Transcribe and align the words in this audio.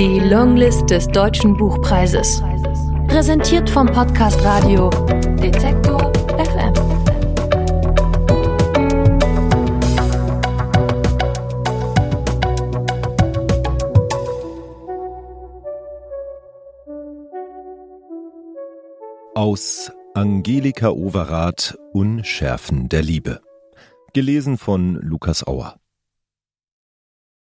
Die 0.00 0.18
Longlist 0.18 0.88
des 0.88 1.06
Deutschen 1.08 1.58
Buchpreises. 1.58 2.42
Präsentiert 3.06 3.68
vom 3.68 3.86
Podcast 3.86 4.42
Radio 4.42 4.88
Detektor 4.88 6.10
FM. 6.38 6.72
Aus 19.34 19.92
Angelika 20.14 20.88
Overath 20.88 21.76
Unschärfen 21.92 22.88
der 22.88 23.02
Liebe. 23.02 23.42
Gelesen 24.14 24.56
von 24.56 24.94
Lukas 24.94 25.46
Auer. 25.46 25.79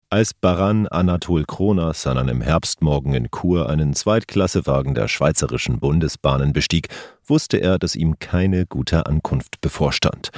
Als 0.08 0.34
Baran 0.34 0.86
Anatol 0.86 1.44
Kronas 1.44 2.06
an 2.06 2.16
einem 2.16 2.40
Herbstmorgen 2.40 3.12
in 3.12 3.28
Chur 3.32 3.68
einen 3.68 3.92
Zweitklassewagen 3.92 4.94
der 4.94 5.08
Schweizerischen 5.08 5.80
Bundesbahnen 5.80 6.52
bestieg, 6.52 6.88
wusste 7.24 7.56
er, 7.56 7.76
dass 7.80 7.96
ihm 7.96 8.20
keine 8.20 8.66
gute 8.66 9.06
Ankunft 9.06 9.60
bevorstand. 9.60 10.30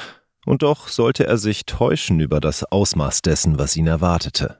Und 0.46 0.62
doch 0.62 0.88
sollte 0.88 1.26
er 1.26 1.36
sich 1.36 1.66
täuschen 1.66 2.18
über 2.18 2.40
das 2.40 2.64
Ausmaß 2.64 3.20
dessen, 3.20 3.58
was 3.58 3.76
ihn 3.76 3.86
erwartete. 3.86 4.56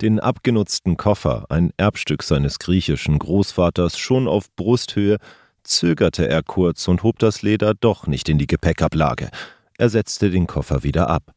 Den 0.00 0.18
abgenutzten 0.18 0.96
Koffer, 0.96 1.44
ein 1.50 1.70
Erbstück 1.76 2.22
seines 2.22 2.58
griechischen 2.58 3.18
Großvaters, 3.18 3.98
schon 3.98 4.26
auf 4.26 4.50
Brusthöhe, 4.56 5.18
zögerte 5.62 6.26
er 6.26 6.42
kurz 6.42 6.88
und 6.88 7.02
hob 7.02 7.18
das 7.18 7.42
Leder 7.42 7.74
doch 7.74 8.06
nicht 8.06 8.30
in 8.30 8.38
die 8.38 8.46
Gepäckablage. 8.46 9.28
Er 9.76 9.90
setzte 9.90 10.30
den 10.30 10.46
Koffer 10.46 10.84
wieder 10.84 11.10
ab. 11.10 11.34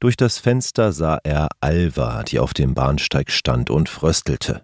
Durch 0.00 0.16
das 0.16 0.38
Fenster 0.38 0.92
sah 0.92 1.18
er 1.24 1.48
Alva, 1.60 2.22
die 2.22 2.38
auf 2.38 2.54
dem 2.54 2.74
Bahnsteig 2.74 3.32
stand 3.32 3.68
und 3.68 3.88
fröstelte. 3.88 4.62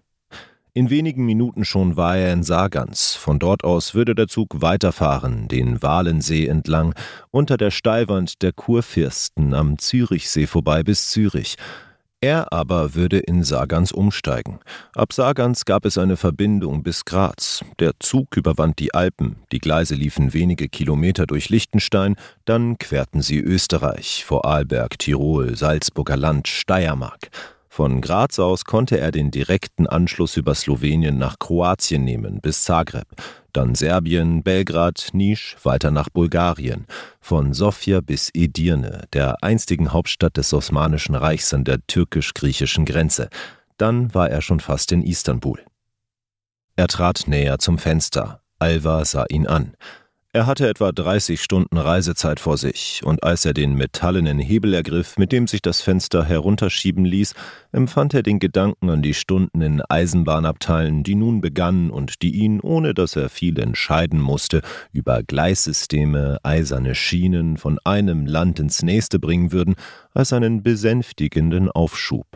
In 0.77 0.91
wenigen 0.91 1.25
Minuten 1.25 1.65
schon 1.65 1.97
war 1.97 2.17
er 2.17 2.33
in 2.33 2.45
Sargans. 2.45 3.15
Von 3.15 3.41
dort 3.41 3.65
aus 3.65 3.95
würde 3.95 4.15
der 4.15 4.29
Zug 4.29 4.61
weiterfahren, 4.61 5.49
den 5.49 5.83
Walensee 5.83 6.47
entlang, 6.47 6.95
unter 7.31 7.57
der 7.57 7.73
Steilwand 7.73 8.43
der 8.43 8.53
Kurfürsten 8.53 9.55
am 9.55 9.79
Zürichsee 9.79 10.47
vorbei 10.47 10.85
bis 10.85 11.11
Zürich. 11.11 11.57
Er 12.25 12.55
aber 12.55 12.95
würde 12.95 13.19
in 13.19 13.45
Sargans 13.45 13.93
umsteigen. 13.93 14.59
Ab 14.95 15.13
Sargans 15.13 15.67
gab 15.67 15.85
es 15.85 15.99
eine 15.99 16.17
Verbindung 16.17 16.83
bis 16.83 17.05
Graz. 17.05 17.63
Der 17.81 17.93
Zug 18.01 18.39
überwand 18.39 18.79
die 18.79 18.95
Alpen, 18.95 19.37
die 19.53 19.59
Gleise 19.59 19.95
liefen 19.95 20.33
wenige 20.33 20.71
Kilometer 20.71 21.27
durch 21.27 21.51
Liechtenstein, 21.51 22.17
dann 22.47 22.79
querten 22.79 23.21
sie 23.21 23.41
Österreich, 23.41 24.25
Vorarlberg, 24.25 24.99
Tirol, 24.99 25.55
Salzburger 25.55 26.17
Land, 26.17 26.49
Steiermark. 26.49 27.29
Von 27.69 28.01
Graz 28.01 28.39
aus 28.39 28.65
konnte 28.65 28.99
er 28.99 29.11
den 29.11 29.31
direkten 29.31 29.87
Anschluss 29.87 30.39
über 30.39 30.55
Slowenien 30.55 31.19
nach 31.19 31.39
Kroatien 31.39 32.05
nehmen 32.05 32.41
bis 32.41 32.63
Zagreb, 32.63 33.09
dann 33.57 33.75
Serbien, 33.75 34.43
Belgrad, 34.43 35.09
Nisch, 35.13 35.57
weiter 35.63 35.91
nach 35.91 36.09
Bulgarien, 36.11 36.87
von 37.21 37.55
Sofia 37.55 38.01
bis 38.01 38.31
Edirne, 38.35 39.07
der 39.13 39.43
einstigen 39.43 39.93
Hauptstadt 39.93 40.37
des 40.37 40.53
Osmanischen 40.53 41.15
Reichs 41.15 41.55
an 41.55 41.65
der 41.65 41.87
türkisch-griechischen 41.87 42.85
Grenze. 42.85 43.29
Dann 43.77 44.15
war 44.15 44.29
er 44.31 44.43
schon 44.43 44.61
fast 44.61 44.93
in 44.93 45.03
Istanbul. 45.03 45.61
Er 46.77 46.89
trat 46.89 47.25
näher 47.27 47.59
zum 47.59 47.79
Fenster. 47.79 48.43
Alva 48.59 49.05
sah 49.05 49.27
ihn 49.29 49.47
an. 49.47 49.75
Er 50.35 50.47
hatte 50.47 50.69
etwa 50.69 50.91
30 50.91 51.41
Stunden 51.41 51.79
Reisezeit 51.79 52.41
vor 52.41 52.59
sich, 52.59 53.03
und 53.05 53.23
als 53.23 53.45
er 53.45 53.55
den 53.55 53.75
metallenen 53.75 54.41
Hebel 54.41 54.75
ergriff, 54.75 55.17
mit 55.17 55.31
dem 55.31 55.47
sich 55.47 55.63
das 55.63 55.81
Fenster 55.81 56.25
herunterschieben 56.25 57.05
ließ, 57.05 57.35
empfand 57.71 58.15
er 58.15 58.25
den 58.25 58.41
Gedanken 58.41 58.91
an 58.91 59.01
die 59.01 59.15
Stunden 59.15 59.61
in 59.61 59.81
Eisenbahnabteilen, 59.81 61.05
die 61.05 61.15
nun 61.15 61.41
begannen 61.41 61.89
und 61.89 62.21
die 62.23 62.35
ihn, 62.35 62.61
ohne 62.61 62.95
dass 62.95 63.15
er 63.15 63.29
viel 63.29 63.61
entscheiden 63.61 64.21
musste, 64.21 64.63
über 64.91 65.23
Gleissysteme, 65.23 66.39
eiserne 66.43 66.97
Schienen 66.97 67.57
von 67.57 67.79
einem 67.85 68.27
Land 68.27 68.59
ins 68.59 68.83
nächste 68.83 69.21
bringen 69.21 69.53
würden, 69.53 69.77
als 70.15 70.33
einen 70.33 70.65
besänftigenden 70.65 71.71
Aufschub. 71.71 72.27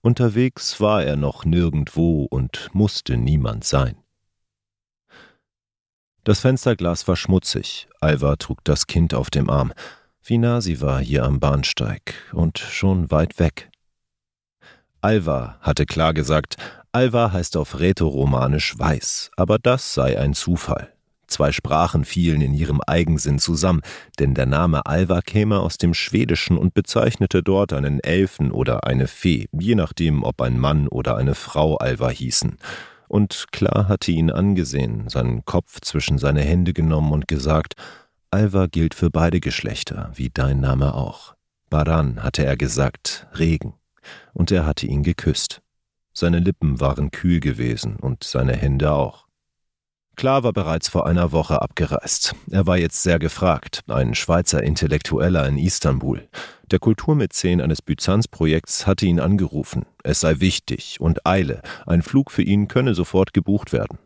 Unterwegs 0.00 0.80
war 0.80 1.04
er 1.04 1.14
noch 1.14 1.44
nirgendwo 1.44 2.24
und 2.24 2.70
musste 2.72 3.16
niemand 3.16 3.62
sein. 3.62 3.94
Das 6.26 6.40
Fensterglas 6.40 7.06
war 7.06 7.14
schmutzig. 7.14 7.86
Alva 8.00 8.34
trug 8.34 8.64
das 8.64 8.88
Kind 8.88 9.14
auf 9.14 9.30
dem 9.30 9.48
Arm. 9.48 9.72
Wie 10.24 10.38
nah 10.38 10.60
sie 10.60 10.80
war 10.80 10.98
hier 10.98 11.22
am 11.22 11.38
Bahnsteig 11.38 12.14
und 12.32 12.58
schon 12.58 13.12
weit 13.12 13.38
weg. 13.38 13.70
Alva 15.00 15.56
hatte 15.60 15.86
klar 15.86 16.14
gesagt, 16.14 16.56
Alva 16.90 17.30
heißt 17.30 17.56
auf 17.56 17.78
Rätoromanisch 17.78 18.76
weiß, 18.76 19.30
aber 19.36 19.60
das 19.60 19.94
sei 19.94 20.18
ein 20.18 20.34
Zufall. 20.34 20.92
Zwei 21.28 21.52
Sprachen 21.52 22.04
fielen 22.04 22.40
in 22.40 22.54
ihrem 22.54 22.80
Eigensinn 22.84 23.38
zusammen, 23.38 23.82
denn 24.18 24.34
der 24.34 24.46
Name 24.46 24.84
Alva 24.84 25.20
käme 25.20 25.60
aus 25.60 25.78
dem 25.78 25.94
Schwedischen 25.94 26.58
und 26.58 26.74
bezeichnete 26.74 27.44
dort 27.44 27.72
einen 27.72 28.00
Elfen 28.00 28.50
oder 28.50 28.82
eine 28.82 29.06
Fee, 29.06 29.46
je 29.52 29.76
nachdem, 29.76 30.24
ob 30.24 30.40
ein 30.42 30.58
Mann 30.58 30.88
oder 30.88 31.16
eine 31.16 31.36
Frau 31.36 31.76
Alva 31.76 32.08
hießen 32.08 32.58
und 33.08 33.46
klar 33.52 33.88
hatte 33.88 34.10
ihn 34.12 34.30
angesehen, 34.30 35.08
seinen 35.08 35.44
Kopf 35.44 35.80
zwischen 35.80 36.18
seine 36.18 36.42
Hände 36.42 36.72
genommen 36.72 37.12
und 37.12 37.28
gesagt, 37.28 37.74
Alva 38.30 38.66
gilt 38.66 38.94
für 38.94 39.10
beide 39.10 39.40
Geschlechter, 39.40 40.10
wie 40.14 40.30
dein 40.30 40.60
Name 40.60 40.94
auch. 40.94 41.34
Baran, 41.70 42.22
hatte 42.22 42.44
er 42.44 42.56
gesagt, 42.56 43.26
Regen, 43.38 43.74
und 44.32 44.50
er 44.50 44.66
hatte 44.66 44.86
ihn 44.86 45.02
geküsst. 45.02 45.62
Seine 46.12 46.38
Lippen 46.38 46.80
waren 46.80 47.10
kühl 47.10 47.40
gewesen 47.40 47.96
und 47.96 48.24
seine 48.24 48.54
Hände 48.54 48.92
auch. 48.92 49.25
Klar 50.16 50.42
war 50.44 50.54
bereits 50.54 50.88
vor 50.88 51.06
einer 51.06 51.30
Woche 51.30 51.60
abgereist. 51.60 52.34
Er 52.50 52.66
war 52.66 52.78
jetzt 52.78 53.02
sehr 53.02 53.18
gefragt, 53.18 53.82
ein 53.86 54.14
Schweizer 54.14 54.62
Intellektueller 54.62 55.46
in 55.46 55.58
Istanbul. 55.58 56.26
Der 56.70 56.78
Kulturmäzen 56.78 57.60
eines 57.60 57.82
Byzanz-Projekts 57.82 58.86
hatte 58.86 59.04
ihn 59.04 59.20
angerufen. 59.20 59.84
Es 60.02 60.20
sei 60.20 60.40
wichtig 60.40 61.02
und 61.02 61.26
Eile. 61.26 61.60
Ein 61.86 62.00
Flug 62.00 62.30
für 62.30 62.42
ihn 62.42 62.66
könne 62.66 62.94
sofort 62.94 63.34
gebucht 63.34 63.74
werden. 63.74 63.98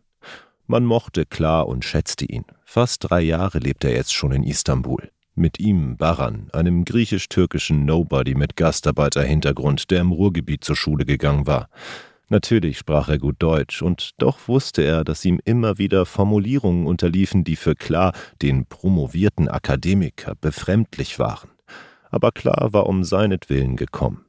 Man 0.66 0.84
mochte 0.84 1.26
klar 1.26 1.68
und 1.68 1.84
schätzte 1.84 2.24
ihn. 2.24 2.44
Fast 2.64 3.08
drei 3.08 3.20
Jahre 3.20 3.58
lebt 3.58 3.84
er 3.84 3.92
jetzt 3.92 4.12
schon 4.12 4.32
in 4.32 4.42
Istanbul. 4.42 5.12
Mit 5.36 5.60
ihm 5.60 5.96
Baran, 5.96 6.50
einem 6.52 6.84
griechisch-türkischen 6.84 7.84
Nobody 7.84 8.34
mit 8.34 8.56
Gastarbeiterhintergrund, 8.56 9.92
der 9.92 10.00
im 10.00 10.10
Ruhrgebiet 10.10 10.64
zur 10.64 10.76
Schule 10.76 11.04
gegangen 11.04 11.46
war. 11.46 11.68
Natürlich 12.32 12.78
sprach 12.78 13.08
er 13.08 13.18
gut 13.18 13.36
Deutsch, 13.40 13.82
und 13.82 14.12
doch 14.18 14.46
wusste 14.46 14.82
er, 14.82 15.02
dass 15.02 15.24
ihm 15.24 15.40
immer 15.44 15.78
wieder 15.78 16.06
Formulierungen 16.06 16.86
unterliefen, 16.86 17.42
die 17.42 17.56
für 17.56 17.74
Klar, 17.74 18.12
den 18.40 18.66
promovierten 18.66 19.48
Akademiker, 19.48 20.36
befremdlich 20.40 21.18
waren. 21.18 21.50
Aber 22.08 22.30
Klar 22.30 22.72
war 22.72 22.86
um 22.86 23.02
seinetwillen 23.02 23.74
gekommen. 23.74 24.24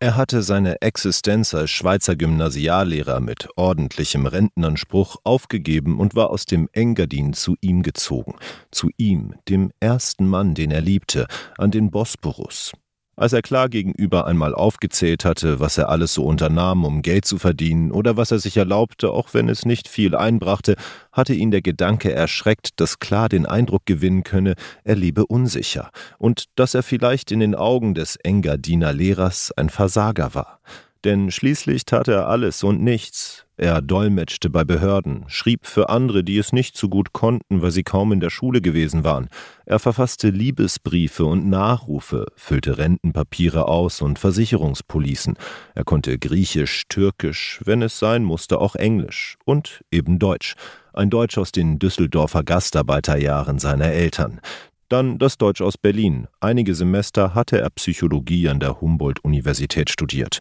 Er 0.00 0.16
hatte 0.16 0.42
seine 0.42 0.80
Existenz 0.80 1.52
als 1.52 1.70
Schweizer 1.70 2.16
Gymnasiallehrer 2.16 3.20
mit 3.20 3.48
ordentlichem 3.56 4.26
Rentenanspruch 4.26 5.16
aufgegeben 5.24 5.98
und 5.98 6.14
war 6.14 6.30
aus 6.30 6.46
dem 6.46 6.68
Engadin 6.72 7.34
zu 7.34 7.56
ihm 7.60 7.82
gezogen, 7.82 8.36
zu 8.70 8.88
ihm, 8.96 9.34
dem 9.48 9.70
ersten 9.80 10.26
Mann, 10.26 10.54
den 10.54 10.70
er 10.70 10.80
liebte, 10.80 11.26
an 11.58 11.72
den 11.72 11.90
Bosporus, 11.90 12.72
als 13.18 13.32
er 13.32 13.42
klar 13.42 13.68
gegenüber 13.68 14.26
einmal 14.26 14.54
aufgezählt 14.54 15.24
hatte, 15.24 15.58
was 15.60 15.76
er 15.76 15.88
alles 15.88 16.14
so 16.14 16.24
unternahm, 16.24 16.84
um 16.84 17.02
Geld 17.02 17.24
zu 17.24 17.38
verdienen, 17.38 17.90
oder 17.90 18.16
was 18.16 18.30
er 18.30 18.38
sich 18.38 18.56
erlaubte, 18.56 19.10
auch 19.10 19.34
wenn 19.34 19.48
es 19.48 19.64
nicht 19.64 19.88
viel 19.88 20.14
einbrachte, 20.14 20.76
hatte 21.12 21.34
ihn 21.34 21.50
der 21.50 21.62
Gedanke 21.62 22.12
erschreckt, 22.12 22.80
dass 22.80 23.00
klar 23.00 23.28
den 23.28 23.44
Eindruck 23.44 23.86
gewinnen 23.86 24.22
könne, 24.22 24.54
er 24.84 24.94
lebe 24.94 25.26
unsicher 25.26 25.90
und 26.18 26.44
dass 26.54 26.74
er 26.74 26.82
vielleicht 26.82 27.32
in 27.32 27.40
den 27.40 27.54
Augen 27.54 27.94
des 27.94 28.16
Engadiner 28.16 28.92
Lehrers 28.92 29.52
ein 29.56 29.68
Versager 29.68 30.34
war. 30.34 30.60
Denn 31.04 31.30
schließlich 31.30 31.84
tat 31.84 32.08
er 32.08 32.28
alles 32.28 32.64
und 32.64 32.82
nichts, 32.82 33.46
er 33.56 33.82
dolmetschte 33.82 34.50
bei 34.50 34.62
Behörden, 34.62 35.24
schrieb 35.26 35.66
für 35.66 35.88
andere, 35.88 36.22
die 36.22 36.38
es 36.38 36.52
nicht 36.52 36.76
so 36.76 36.88
gut 36.88 37.12
konnten, 37.12 37.60
weil 37.60 37.72
sie 37.72 37.82
kaum 37.82 38.12
in 38.12 38.20
der 38.20 38.30
Schule 38.30 38.60
gewesen 38.60 39.02
waren. 39.02 39.28
Er 39.66 39.80
verfasste 39.80 40.30
Liebesbriefe 40.30 41.24
und 41.24 41.48
Nachrufe, 41.48 42.26
füllte 42.36 42.78
Rentenpapiere 42.78 43.66
aus 43.66 44.00
und 44.00 44.18
Versicherungspolicen. 44.18 45.36
Er 45.74 45.82
konnte 45.84 46.18
Griechisch, 46.18 46.84
Türkisch, 46.88 47.60
wenn 47.64 47.82
es 47.82 47.98
sein 47.98 48.22
musste, 48.22 48.60
auch 48.60 48.76
Englisch 48.76 49.36
und 49.44 49.82
eben 49.90 50.20
Deutsch. 50.20 50.54
Ein 50.92 51.10
Deutsch 51.10 51.38
aus 51.38 51.50
den 51.50 51.80
Düsseldorfer 51.80 52.44
Gastarbeiterjahren 52.44 53.58
seiner 53.58 53.86
Eltern. 53.86 54.40
Dann 54.88 55.18
das 55.18 55.36
Deutsch 55.36 55.60
aus 55.60 55.76
Berlin. 55.76 56.28
Einige 56.40 56.74
Semester 56.74 57.34
hatte 57.34 57.60
er 57.60 57.70
Psychologie 57.70 58.48
an 58.48 58.58
der 58.58 58.80
Humboldt-Universität 58.80 59.90
studiert. 59.90 60.38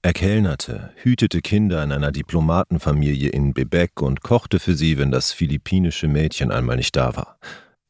Er 0.00 0.12
kellnerte, 0.12 0.92
hütete 1.02 1.40
Kinder 1.40 1.82
in 1.82 1.90
einer 1.90 2.12
Diplomatenfamilie 2.12 3.30
in 3.30 3.52
Bebek 3.52 4.00
und 4.00 4.22
kochte 4.22 4.60
für 4.60 4.74
sie, 4.74 4.96
wenn 4.96 5.10
das 5.10 5.32
philippinische 5.32 6.06
Mädchen 6.06 6.52
einmal 6.52 6.76
nicht 6.76 6.94
da 6.94 7.16
war. 7.16 7.38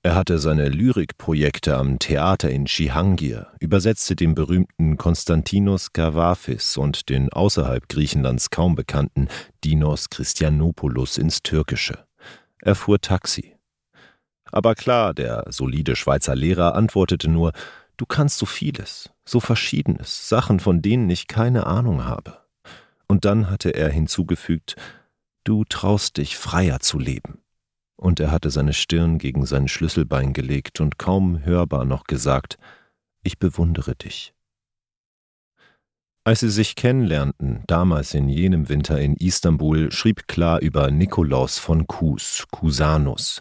Er 0.03 0.15
hatte 0.15 0.39
seine 0.39 0.71
Lyrikprojekte 0.71 1.77
am 1.77 1.99
Theater 1.99 2.49
in 2.51 2.67
Cihangir, 2.67 3.49
übersetzte 3.61 4.17
den 4.17 4.35
berühmten 4.35 4.97
Konstantinos 4.97 5.93
Kavafis 5.93 6.79
und 6.79 7.11
den 7.11 7.31
außerhalb 7.31 7.89
Griechenlands 7.91 8.49
kaum 8.49 8.75
bekannten 8.75 9.29
Dinos 9.65 10.09
Christianopoulos 10.09 11.19
ins 11.19 11.43
Türkische. 11.43 12.07
Er 12.63 12.75
fuhr 12.75 13.01
Taxi. 13.01 13.55
Aber 14.51 14.75
klar, 14.75 15.13
der 15.13 15.45
solide 15.51 15.95
Schweizer 15.95 16.35
Lehrer 16.35 16.75
antwortete 16.75 17.29
nur, 17.29 17.53
du 17.99 18.07
kannst 18.07 18.39
so 18.39 18.47
vieles, 18.47 19.11
so 19.27 19.41
verschiedenes, 19.41 20.31
Sachen, 20.31 20.61
von 20.61 20.81
denen 20.81 21.11
ich 21.11 21.27
keine 21.27 21.67
Ahnung 21.67 22.07
habe. 22.07 22.39
Und 23.07 23.27
dann 23.27 23.51
hatte 23.51 23.75
er 23.75 23.91
hinzugefügt, 23.91 24.77
du 25.45 25.65
traust 25.65 26.17
dich 26.17 26.39
freier 26.39 26.81
zu 26.81 26.99
leben 26.99 27.43
und 27.97 28.21
er 28.21 28.31
hatte 28.31 28.51
seine 28.51 28.73
Stirn 28.73 29.19
gegen 29.19 29.45
sein 29.45 29.69
Schlüsselbein 29.69 30.33
gelegt 30.33 30.81
und 30.81 30.99
kaum 30.99 31.45
hörbar 31.45 31.85
noch 31.85 32.05
gesagt 32.05 32.57
Ich 33.23 33.39
bewundere 33.39 33.95
dich. 33.97 34.35
Als 36.25 36.41
sie 36.41 36.51
sich 36.51 36.77
kennenlernten, 36.77 37.65
damals 37.67 38.13
in 38.13 38.29
jenem 38.29 38.69
Winter 38.69 39.01
in 39.01 39.15
Istanbul, 39.17 39.91
schrieb 39.91 40.29
Klar 40.29 40.61
über 40.61 40.91
Nikolaus 40.91 41.59
von 41.59 41.87
Kus, 41.87 42.45
Cusanus, 42.51 43.41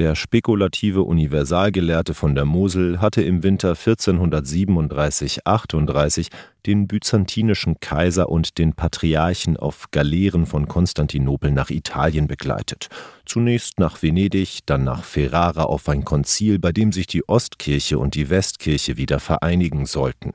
der 0.00 0.14
spekulative 0.14 1.02
Universalgelehrte 1.02 2.14
von 2.14 2.34
der 2.34 2.46
Mosel 2.46 3.02
hatte 3.02 3.20
im 3.20 3.42
Winter 3.42 3.74
1437-38 3.74 6.28
den 6.64 6.88
byzantinischen 6.88 7.80
Kaiser 7.80 8.30
und 8.30 8.56
den 8.56 8.72
Patriarchen 8.72 9.58
auf 9.58 9.90
Galeeren 9.90 10.46
von 10.46 10.68
Konstantinopel 10.68 11.50
nach 11.50 11.68
Italien 11.68 12.28
begleitet. 12.28 12.88
Zunächst 13.26 13.78
nach 13.78 14.02
Venedig, 14.02 14.60
dann 14.64 14.84
nach 14.84 15.04
Ferrara 15.04 15.64
auf 15.64 15.86
ein 15.90 16.06
Konzil, 16.06 16.58
bei 16.58 16.72
dem 16.72 16.92
sich 16.92 17.06
die 17.06 17.28
Ostkirche 17.28 17.98
und 17.98 18.14
die 18.14 18.30
Westkirche 18.30 18.96
wieder 18.96 19.20
vereinigen 19.20 19.84
sollten. 19.84 20.32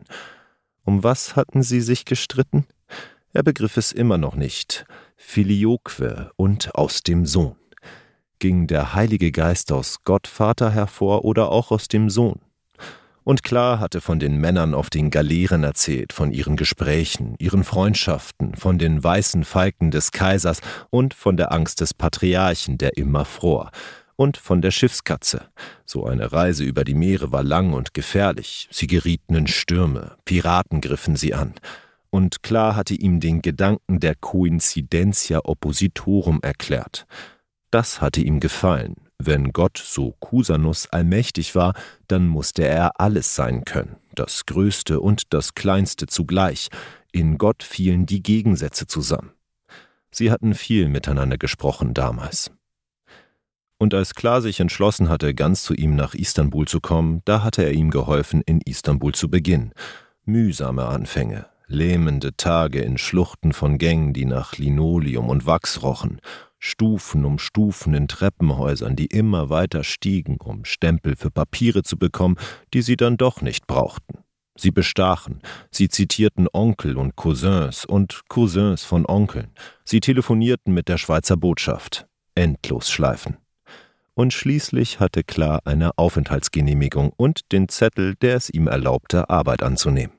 Um 0.84 1.04
was 1.04 1.36
hatten 1.36 1.64
sie 1.64 1.82
sich 1.82 2.06
gestritten? 2.06 2.68
Er 3.34 3.42
begriff 3.42 3.78
es 3.78 3.92
immer 3.92 4.20
noch 4.20 4.36
nicht. 4.36 4.86
Filioque 5.18 6.30
und 6.36 6.76
aus 6.76 7.02
dem 7.02 7.26
Sohn. 7.26 7.56
Ging 8.40 8.68
der 8.68 8.94
Heilige 8.94 9.32
Geist 9.32 9.72
aus 9.72 10.00
Gott 10.04 10.28
Vater 10.28 10.72
hervor 10.72 11.24
oder 11.24 11.52
auch 11.52 11.72
aus 11.72 11.88
dem 11.88 12.10
Sohn? 12.10 12.42
Und 13.24 13.42
klar 13.44 13.80
hatte 13.80 14.02
von 14.02 14.20
den 14.20 14.38
Männern 14.38 14.76
auf 14.76 14.90
den 14.90 15.10
Galeeren 15.10 15.64
erzählt, 15.64 16.14
von 16.14 16.32
ihren 16.32 16.58
Gesprächen, 16.58 17.36
ihren 17.40 17.64
Freundschaften, 17.64 18.56
von 18.56 18.78
den 18.78 19.04
weißen 19.04 19.46
Falken 19.46 19.90
des 19.90 20.12
Kaisers 20.12 20.62
und 20.92 21.14
von 21.14 21.38
der 21.38 21.52
Angst 21.52 21.82
des 21.82 21.94
Patriarchen, 21.94 22.78
der 22.78 22.98
immer 22.98 23.26
fror, 23.26 23.72
und 24.16 24.38
von 24.38 24.62
der 24.62 24.72
Schiffskatze. 24.72 25.48
So 25.86 26.06
eine 26.06 26.32
Reise 26.34 26.64
über 26.64 26.84
die 26.84 26.94
Meere 26.94 27.32
war 27.32 27.44
lang 27.44 27.74
und 27.74 27.94
gefährlich, 27.94 28.68
sie 28.70 28.86
gerieten 28.86 29.34
in 29.34 29.48
Stürme, 29.48 30.18
Piraten 30.26 30.82
griffen 30.82 31.16
sie 31.16 31.34
an. 31.34 31.56
Und 32.12 32.44
klar 32.44 32.76
hatte 32.76 32.94
ihm 32.94 33.20
den 33.20 33.42
Gedanken 33.42 34.00
der 34.00 34.16
Coincidentia 34.16 35.42
Oppositorum 35.44 36.42
erklärt. 36.44 37.08
Das 37.76 38.00
hatte 38.00 38.22
ihm 38.22 38.40
gefallen. 38.40 38.96
Wenn 39.18 39.52
Gott, 39.52 39.78
so 39.78 40.16
Cusanus, 40.22 40.88
allmächtig 40.94 41.56
war, 41.56 41.74
dann 42.08 42.26
musste 42.26 42.66
er 42.66 43.02
alles 43.02 43.36
sein 43.36 43.66
können, 43.66 43.98
das 44.16 44.46
Größte 44.46 45.02
und 45.02 45.34
das 45.34 45.56
Kleinste 45.56 46.08
zugleich. 46.08 46.70
In 47.12 47.38
Gott 47.38 47.64
fielen 47.64 48.06
die 48.06 48.24
Gegensätze 48.24 48.88
zusammen. 48.88 49.34
Sie 50.10 50.32
hatten 50.32 50.54
viel 50.54 50.88
miteinander 50.88 51.38
gesprochen 51.38 51.94
damals. 51.94 52.50
Und 53.78 53.94
als 53.94 54.16
Klar 54.16 54.42
sich 54.42 54.62
entschlossen 54.62 55.10
hatte, 55.10 55.34
ganz 55.34 55.64
zu 55.64 55.74
ihm 55.74 55.98
nach 55.98 56.14
Istanbul 56.14 56.70
zu 56.70 56.80
kommen, 56.80 57.24
da 57.26 57.44
hatte 57.44 57.64
er 57.64 57.74
ihm 57.74 57.90
geholfen, 57.90 58.42
in 58.46 58.62
Istanbul 58.62 59.14
zu 59.14 59.30
beginnen. 59.30 59.74
Mühsame 60.24 60.86
Anfänge, 60.86 61.48
lähmende 61.68 62.36
Tage 62.36 62.82
in 62.82 62.98
Schluchten 62.98 63.54
von 63.54 63.78
Gängen, 63.78 64.14
die 64.14 64.26
nach 64.26 64.58
Linoleum 64.58 65.30
und 65.30 65.46
Wachs 65.46 65.84
rochen, 65.84 66.20
Stufen 66.60 67.26
um 67.26 67.38
Stufen 67.38 67.94
in 67.94 68.08
Treppenhäusern, 68.08 68.96
die 68.96 69.06
immer 69.06 69.50
weiter 69.50 69.84
stiegen, 69.84 70.38
um 70.38 70.66
Stempel 70.66 71.16
für 71.16 71.32
Papiere 71.32 71.84
zu 71.84 71.98
bekommen, 71.98 72.38
die 72.74 72.82
sie 72.82 72.98
dann 72.98 73.18
doch 73.18 73.42
nicht 73.42 73.68
brauchten. 73.68 74.20
Sie 74.58 74.72
bestachen, 74.72 75.42
sie 75.70 75.90
zitierten 75.90 76.48
Onkel 76.52 76.98
und 76.98 77.16
Cousins 77.16 77.86
und 77.86 78.22
Cousins 78.30 78.84
von 78.84 79.06
Onkeln, 79.06 79.52
sie 79.84 80.00
telefonierten 80.00 80.74
mit 80.74 80.88
der 80.88 80.98
Schweizer 80.98 81.36
Botschaft. 81.36 82.08
Endlos 82.36 82.90
schleifen. 82.90 83.38
Und 84.14 84.34
schließlich 84.34 85.02
hatte 85.02 85.24
Klar 85.24 85.62
eine 85.66 85.98
Aufenthaltsgenehmigung 85.98 87.12
und 87.18 87.52
den 87.52 87.68
Zettel, 87.68 88.16
der 88.16 88.38
es 88.38 88.50
ihm 88.50 88.68
erlaubte, 88.68 89.30
Arbeit 89.30 89.62
anzunehmen. 89.62 90.14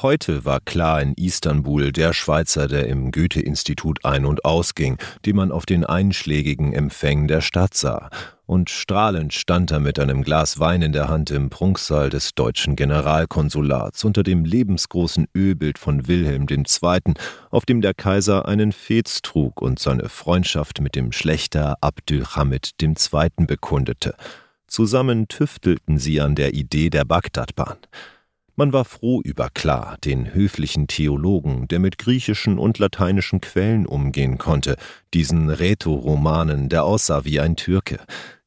Heute 0.00 0.46
war 0.46 0.60
klar 0.60 1.02
in 1.02 1.12
Istanbul 1.14 1.92
der 1.92 2.14
Schweizer, 2.14 2.66
der 2.66 2.88
im 2.88 3.12
Goethe-Institut 3.12 4.04
ein- 4.04 4.24
und 4.24 4.44
ausging, 4.44 4.96
den 5.26 5.36
man 5.36 5.52
auf 5.52 5.66
den 5.66 5.84
einschlägigen 5.84 6.72
Empfängen 6.72 7.28
der 7.28 7.42
Stadt 7.42 7.74
sah. 7.74 8.08
Und 8.46 8.70
strahlend 8.70 9.34
stand 9.34 9.70
er 9.70 9.80
mit 9.80 9.98
einem 9.98 10.22
Glas 10.22 10.58
Wein 10.58 10.80
in 10.80 10.92
der 10.92 11.08
Hand 11.08 11.30
im 11.30 11.50
Prunksaal 11.50 12.08
des 12.08 12.34
deutschen 12.34 12.74
Generalkonsulats 12.74 14.02
unter 14.04 14.22
dem 14.22 14.46
lebensgroßen 14.46 15.28
Ölbild 15.36 15.78
von 15.78 16.08
Wilhelm 16.08 16.46
II., 16.48 17.14
auf 17.50 17.66
dem 17.66 17.82
der 17.82 17.92
Kaiser 17.94 18.48
einen 18.48 18.72
Fez 18.72 19.20
trug 19.20 19.60
und 19.60 19.78
seine 19.78 20.08
Freundschaft 20.08 20.80
mit 20.80 20.96
dem 20.96 21.12
Schlechter 21.12 21.76
Abdülhamid 21.82 22.72
II. 22.80 23.28
bekundete. 23.46 24.14
Zusammen 24.66 25.28
tüftelten 25.28 25.98
sie 25.98 26.20
an 26.22 26.34
der 26.34 26.54
Idee 26.54 26.88
der 26.88 27.04
Bagdadbahn. 27.04 27.76
Man 28.54 28.74
war 28.74 28.84
froh 28.84 29.22
über 29.22 29.48
Klar, 29.48 29.96
den 30.04 30.34
höflichen 30.34 30.86
Theologen, 30.86 31.68
der 31.68 31.78
mit 31.78 31.96
griechischen 31.96 32.58
und 32.58 32.78
lateinischen 32.78 33.40
Quellen 33.40 33.86
umgehen 33.86 34.36
konnte, 34.36 34.76
diesen 35.14 35.48
Rätoromanen, 35.48 36.68
der 36.68 36.84
aussah 36.84 37.24
wie 37.24 37.40
ein 37.40 37.56
Türke, 37.56 38.00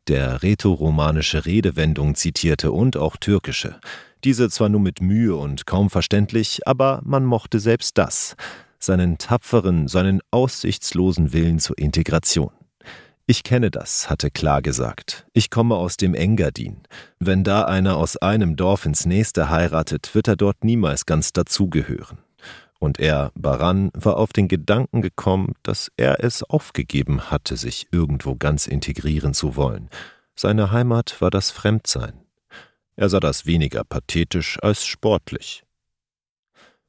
der 0.07 0.43
rätoromanische 0.43 1.47
Redewendung 1.47 2.13
zitierte 2.13 2.71
und 2.71 2.97
auch 2.97 3.17
türkische. 3.17 3.79
Diese 4.23 4.49
zwar 4.51 4.69
nur 4.69 4.81
mit 4.81 5.01
Mühe 5.01 5.35
und 5.35 5.65
kaum 5.65 5.89
verständlich, 5.89 6.67
aber 6.67 7.01
man 7.03 7.25
mochte 7.25 7.59
selbst 7.59 7.97
das, 7.97 8.35
seinen 8.77 9.17
tapferen, 9.17 9.87
seinen 9.87 10.21
aussichtslosen 10.29 11.33
Willen 11.33 11.57
zur 11.57 11.79
Integration. 11.79 12.51
Ich 13.27 13.41
kenne 13.41 13.71
das, 13.71 14.07
hatte 14.07 14.29
klar 14.29 14.61
gesagt. 14.61 15.25
Ich 15.33 15.49
komme 15.49 15.75
aus 15.75 15.97
dem 15.97 16.13
Engadin. 16.13 16.83
Wenn 17.17 17.43
da 17.43 17.63
einer 17.63 17.97
aus 17.97 18.17
einem 18.17 18.55
Dorf 18.55 18.85
ins 18.85 19.07
nächste 19.07 19.49
heiratet, 19.49 20.13
wird 20.13 20.27
er 20.27 20.35
dort 20.35 20.63
niemals 20.63 21.07
ganz 21.07 21.33
dazugehören. 21.33 22.19
Und 22.77 22.99
er, 22.99 23.31
Baran, 23.33 23.89
war 23.95 24.17
auf 24.17 24.31
den 24.31 24.47
Gedanken 24.47 25.01
gekommen, 25.01 25.53
dass 25.63 25.91
er 25.97 26.23
es 26.23 26.43
aufgegeben 26.43 27.31
hatte, 27.31 27.57
sich 27.57 27.87
irgendwo 27.91 28.35
ganz 28.35 28.67
integrieren 28.67 29.33
zu 29.33 29.55
wollen. 29.55 29.89
Seine 30.35 30.71
Heimat 30.71 31.19
war 31.19 31.31
das 31.31 31.49
Fremdsein. 31.49 32.13
Er 32.95 33.09
sah 33.09 33.19
das 33.19 33.47
weniger 33.47 33.83
pathetisch 33.83 34.59
als 34.61 34.85
sportlich. 34.85 35.64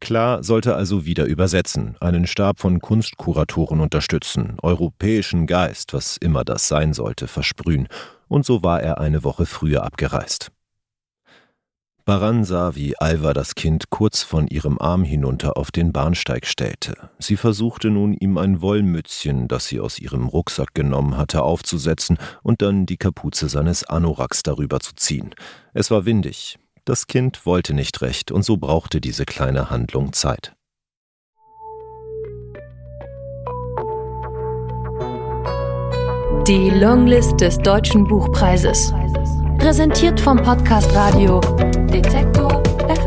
Klar 0.01 0.43
sollte 0.43 0.75
also 0.75 1.07
wieder 1.07 1.25
übersetzen, 1.25 1.97
einen 2.01 2.27
Stab 2.27 2.61
von 2.61 2.81
Kunstkuratoren 2.81 3.81
unterstützen, 3.81 4.57
europäischen 4.63 5.47
Geist, 5.47 5.95
was 5.95 6.17
immer 6.17 6.45
das 6.45 6.69
sein 6.69 6.93
sollte, 6.93 7.29
versprühen, 7.29 7.89
und 8.29 8.45
so 8.45 8.63
war 8.63 8.83
er 8.83 9.01
eine 9.01 9.25
Woche 9.25 9.47
früher 9.47 9.85
abgereist. 9.85 10.51
Baran 12.05 12.45
sah, 12.45 12.77
wie 12.77 12.97
Alva 12.97 13.33
das 13.33 13.57
Kind 13.57 13.91
kurz 13.91 14.23
von 14.23 14.47
ihrem 14.47 14.79
Arm 14.79 15.03
hinunter 15.03 15.57
auf 15.57 15.73
den 15.73 15.93
Bahnsteig 15.93 16.47
stellte. 16.47 17.11
Sie 17.19 17.37
versuchte 17.37 17.91
nun, 17.91 18.13
ihm 18.13 18.39
ein 18.39 18.61
Wollmützchen, 18.61 19.49
das 19.49 19.67
sie 19.67 19.81
aus 19.81 19.99
ihrem 19.99 20.29
Rucksack 20.29 20.73
genommen 20.73 21.17
hatte, 21.17 21.43
aufzusetzen 21.43 22.17
und 22.45 22.63
dann 22.63 22.87
die 22.87 22.97
Kapuze 22.97 23.49
seines 23.49 23.83
Anoraks 23.83 24.45
darüber 24.45 24.79
zu 24.79 24.95
ziehen. 24.95 25.35
Es 25.75 25.91
war 25.91 26.05
windig, 26.05 26.59
das 26.87 27.07
Kind 27.07 27.45
wollte 27.45 27.75
nicht 27.75 28.01
recht, 28.01 28.33
und 28.33 28.43
so 28.45 28.57
brauchte 28.57 29.01
diese 29.01 29.27
kleine 29.27 29.69
Handlung 29.71 30.13
Zeit. 30.15 30.55
Die 36.47 36.71
Longlist 36.71 37.41
des 37.41 37.59
Deutschen 37.59 38.07
Buchpreises. 38.07 38.95
Präsentiert 39.59 40.21
vom 40.21 40.37
Podcast 40.37 40.95
Radio 40.95 41.41
Detektor 41.91 42.63
FM. 42.89 43.06